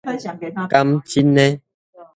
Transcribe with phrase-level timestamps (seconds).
[0.71, 1.59] 敢真的